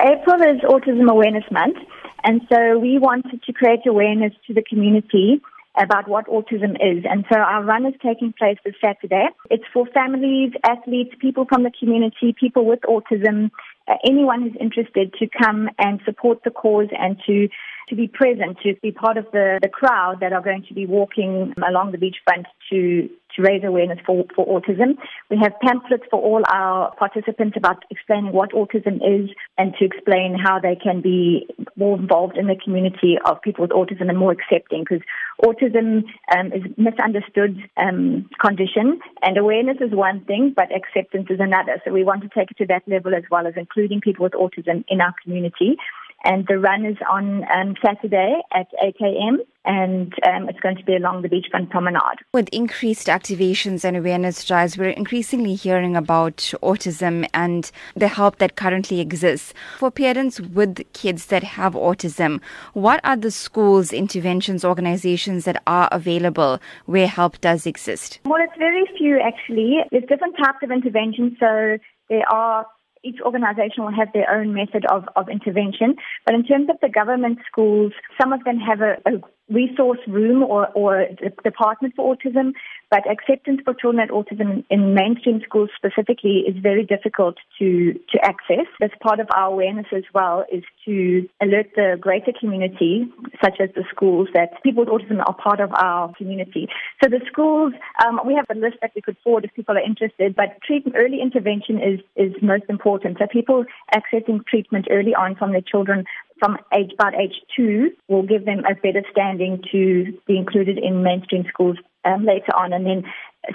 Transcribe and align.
April 0.00 0.40
is 0.40 0.60
Autism 0.62 1.10
Awareness 1.10 1.44
Month, 1.50 1.76
and 2.24 2.40
so 2.50 2.78
we 2.78 2.98
wanted 2.98 3.42
to 3.42 3.52
create 3.52 3.80
awareness 3.86 4.32
to 4.46 4.54
the 4.54 4.62
community 4.62 5.42
about 5.76 6.08
what 6.08 6.26
autism 6.26 6.72
is. 6.80 7.04
And 7.08 7.24
so 7.30 7.38
our 7.38 7.62
run 7.62 7.86
is 7.86 7.94
taking 8.02 8.32
place 8.32 8.56
this 8.64 8.74
Saturday. 8.82 9.26
It's 9.50 9.64
for 9.72 9.86
families, 9.86 10.52
athletes, 10.66 11.14
people 11.20 11.44
from 11.46 11.64
the 11.64 11.72
community, 11.78 12.34
people 12.38 12.64
with 12.64 12.80
autism, 12.80 13.50
uh, 13.88 13.94
anyone 14.06 14.42
who's 14.42 14.56
interested 14.58 15.12
to 15.18 15.26
come 15.26 15.68
and 15.78 16.00
support 16.04 16.44
the 16.44 16.50
cause 16.50 16.88
and 16.98 17.16
to 17.26 17.48
to 17.88 17.96
be 17.96 18.08
present, 18.08 18.58
to 18.62 18.74
be 18.82 18.92
part 18.92 19.16
of 19.18 19.26
the, 19.32 19.58
the 19.60 19.68
crowd 19.68 20.20
that 20.20 20.32
are 20.32 20.42
going 20.42 20.64
to 20.68 20.74
be 20.74 20.86
walking 20.86 21.52
along 21.66 21.92
the 21.92 21.98
beachfront 21.98 22.44
to 22.70 23.08
to 23.08 23.10
raise 23.40 23.64
awareness 23.64 23.98
for, 24.06 24.24
for 24.34 24.46
autism. 24.46 24.96
We 25.30 25.38
have 25.38 25.52
pamphlets 25.60 26.04
for 26.10 26.20
all 26.20 26.42
our 26.52 26.94
participants 26.96 27.56
about 27.56 27.84
explaining 27.90 28.32
what 28.32 28.52
autism 28.52 28.96
is 28.96 29.30
and 29.58 29.74
to 29.78 29.84
explain 29.84 30.36
how 30.38 30.58
they 30.60 30.76
can 30.76 31.00
be 31.00 31.46
more 31.76 31.98
involved 31.98 32.36
in 32.36 32.46
the 32.46 32.56
community 32.56 33.16
of 33.24 33.40
people 33.42 33.62
with 33.62 33.70
autism 33.70 34.08
and 34.08 34.18
more 34.18 34.32
accepting 34.32 34.84
because 34.84 35.02
autism 35.44 36.04
um, 36.36 36.52
is 36.52 36.62
misunderstood 36.76 37.56
um, 37.76 38.28
condition 38.40 39.00
and 39.22 39.36
awareness 39.38 39.78
is 39.80 39.92
one 39.92 40.24
thing 40.24 40.52
but 40.54 40.68
acceptance 40.74 41.26
is 41.30 41.40
another. 41.40 41.80
So 41.84 41.92
we 41.92 42.04
want 42.04 42.22
to 42.22 42.28
take 42.28 42.50
it 42.50 42.58
to 42.58 42.66
that 42.66 42.82
level 42.86 43.14
as 43.14 43.24
well 43.30 43.46
as 43.46 43.54
including 43.56 44.00
people 44.00 44.24
with 44.24 44.32
autism 44.32 44.84
in 44.88 45.00
our 45.00 45.14
community 45.22 45.76
and 46.24 46.46
the 46.48 46.58
run 46.58 46.84
is 46.84 46.96
on 47.10 47.44
um, 47.54 47.74
Saturday 47.84 48.40
at 48.52 48.68
8 48.82 48.96
a.m. 49.00 49.40
and 49.64 50.12
um, 50.26 50.48
it's 50.48 50.60
going 50.60 50.76
to 50.76 50.84
be 50.84 50.96
along 50.96 51.22
the 51.22 51.28
beachfront 51.28 51.70
promenade. 51.70 52.18
With 52.32 52.48
increased 52.52 53.06
activations 53.06 53.84
and 53.84 53.96
awareness 53.96 54.44
drives, 54.44 54.76
we're 54.76 54.90
increasingly 54.90 55.54
hearing 55.54 55.96
about 55.96 56.36
autism 56.62 57.26
and 57.32 57.70
the 57.96 58.08
help 58.08 58.36
that 58.38 58.56
currently 58.56 59.00
exists. 59.00 59.54
For 59.78 59.90
parents 59.90 60.40
with 60.40 60.80
kids 60.92 61.26
that 61.26 61.42
have 61.42 61.74
autism, 61.74 62.40
what 62.74 63.00
are 63.02 63.16
the 63.16 63.30
schools, 63.30 63.92
interventions, 63.92 64.64
organizations 64.64 65.44
that 65.44 65.62
are 65.66 65.88
available 65.90 66.60
where 66.86 67.06
help 67.06 67.40
does 67.40 67.66
exist? 67.66 68.20
Well, 68.24 68.42
it's 68.42 68.58
very 68.58 68.84
few 68.98 69.18
actually. 69.20 69.78
There's 69.90 70.04
different 70.08 70.36
types 70.36 70.58
of 70.62 70.70
interventions. 70.70 71.34
So 71.40 71.78
there 72.08 72.28
are 72.30 72.66
each 73.02 73.20
organization 73.24 73.84
will 73.84 73.94
have 73.94 74.12
their 74.12 74.30
own 74.30 74.52
method 74.54 74.84
of, 74.86 75.04
of 75.16 75.28
intervention. 75.28 75.96
But 76.24 76.34
in 76.34 76.44
terms 76.44 76.68
of 76.68 76.76
the 76.80 76.88
government 76.88 77.38
schools, 77.50 77.92
some 78.20 78.32
of 78.32 78.44
them 78.44 78.58
have 78.58 78.80
a, 78.80 78.96
a 79.06 79.20
resource 79.50 79.98
room 80.06 80.42
or, 80.42 80.68
or 80.68 81.06
department 81.42 81.94
for 81.96 82.14
autism, 82.14 82.52
but 82.90 83.02
acceptance 83.10 83.60
for 83.64 83.74
children 83.74 84.00
at 84.00 84.10
autism 84.10 84.64
in 84.70 84.94
mainstream 84.94 85.40
schools 85.44 85.70
specifically 85.76 86.44
is 86.46 86.56
very 86.62 86.84
difficult 86.84 87.36
to, 87.58 87.92
to 88.10 88.24
access. 88.24 88.66
That's 88.78 88.94
part 89.02 89.20
of 89.20 89.28
our 89.34 89.48
awareness 89.48 89.86
as 89.94 90.04
well 90.14 90.44
is 90.52 90.62
to 90.84 91.28
alert 91.42 91.70
the 91.74 91.96
greater 92.00 92.32
community, 92.38 93.08
such 93.42 93.60
as 93.60 93.70
the 93.74 93.84
schools, 93.90 94.28
that 94.34 94.62
people 94.62 94.84
with 94.84 94.92
autism 94.92 95.20
are 95.26 95.34
part 95.34 95.60
of 95.60 95.70
our 95.74 96.12
community. 96.14 96.68
So 97.02 97.10
the 97.10 97.20
schools, 97.30 97.72
um, 98.04 98.20
we 98.26 98.34
have 98.34 98.46
a 98.50 98.58
list 98.58 98.76
that 98.82 98.92
we 98.94 99.02
could 99.02 99.16
forward 99.24 99.44
if 99.44 99.54
people 99.54 99.76
are 99.76 99.82
interested, 99.82 100.34
but 100.34 100.58
treatment, 100.66 100.96
early 100.98 101.20
intervention 101.20 101.80
is, 101.80 102.00
is 102.16 102.32
most 102.42 102.64
important. 102.68 103.18
So 103.18 103.26
people 103.26 103.64
accessing 103.94 104.44
treatment 104.46 104.86
early 104.90 105.14
on 105.14 105.36
from 105.36 105.52
their 105.52 105.62
children 105.62 106.04
from 106.38 106.56
age 106.74 106.90
about 106.94 107.14
age 107.14 107.34
two 107.54 107.90
will 108.08 108.22
give 108.22 108.46
them 108.46 108.60
a 108.60 108.74
better 108.74 109.02
standing 109.12 109.62
to 109.70 110.18
be 110.26 110.38
included 110.38 110.78
in 110.78 111.02
mainstream 111.02 111.44
schools 111.48 111.76
um, 112.04 112.24
later 112.24 112.56
on. 112.56 112.72
And 112.72 112.86
then 112.86 113.04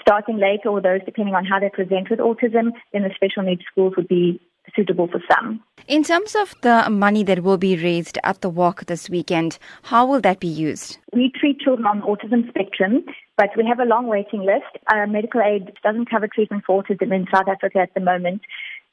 starting 0.01 0.37
later, 0.37 0.69
or 0.69 0.81
those 0.81 1.01
depending 1.03 1.35
on 1.35 1.45
how 1.45 1.59
they 1.59 1.69
present 1.69 2.09
with 2.09 2.19
autism, 2.19 2.71
then 2.93 3.03
the 3.03 3.11
special 3.15 3.43
needs 3.43 3.63
schools 3.71 3.93
would 3.97 4.07
be 4.07 4.39
suitable 4.75 5.07
for 5.07 5.21
some. 5.31 5.61
In 5.87 6.03
terms 6.03 6.35
of 6.35 6.55
the 6.61 6.89
money 6.89 7.23
that 7.23 7.43
will 7.43 7.57
be 7.57 7.77
raised 7.77 8.17
at 8.23 8.41
the 8.41 8.49
walk 8.49 8.85
this 8.85 9.09
weekend, 9.09 9.59
how 9.83 10.05
will 10.05 10.21
that 10.21 10.39
be 10.39 10.47
used? 10.47 10.97
We 11.13 11.31
treat 11.39 11.59
children 11.59 11.85
on 11.85 11.99
the 11.99 12.05
autism 12.07 12.49
spectrum, 12.49 13.05
but 13.37 13.49
we 13.55 13.65
have 13.67 13.79
a 13.79 13.85
long 13.85 14.07
waiting 14.07 14.41
list. 14.41 14.83
Our 14.91 15.05
medical 15.05 15.41
aid 15.41 15.71
doesn't 15.83 16.09
cover 16.09 16.27
treatment 16.27 16.63
for 16.65 16.81
autism 16.81 17.13
in 17.13 17.27
South 17.31 17.47
Africa 17.47 17.79
at 17.79 17.93
the 17.93 17.99
moment 17.99 18.41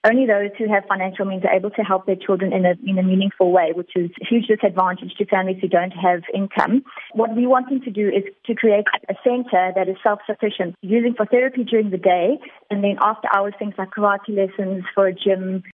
only 0.04 0.26
those 0.26 0.50
who 0.58 0.68
have 0.68 0.84
financial 0.88 1.24
means 1.24 1.44
are 1.44 1.54
able 1.54 1.70
to 1.70 1.82
help 1.82 2.06
their 2.06 2.16
children 2.16 2.52
in 2.52 2.66
a, 2.66 2.74
in 2.84 2.98
a 2.98 3.02
meaningful 3.02 3.52
way, 3.52 3.70
which 3.74 3.92
is 3.94 4.10
a 4.20 4.26
huge 4.26 4.46
disadvantage 4.48 5.14
to 5.18 5.26
families 5.26 5.58
who 5.60 5.68
don't 5.68 5.92
have 5.92 6.22
income. 6.34 6.82
What 7.12 7.36
we 7.36 7.46
want 7.46 7.68
them 7.68 7.80
to 7.82 7.90
do 7.90 8.08
is 8.08 8.24
to 8.46 8.54
create 8.54 8.84
a 9.08 9.14
center 9.22 9.72
that 9.76 9.88
is 9.88 9.96
self-sufficient, 10.02 10.74
using 10.82 11.14
for 11.14 11.26
therapy 11.26 11.62
during 11.62 11.90
the 11.90 11.98
day, 11.98 12.38
and 12.70 12.82
then 12.82 12.96
after 13.00 13.28
hours, 13.32 13.54
things 13.58 13.74
like 13.78 13.90
karate 13.90 14.30
lessons 14.30 14.84
for 14.94 15.06
a 15.06 15.14
gym, 15.14 15.62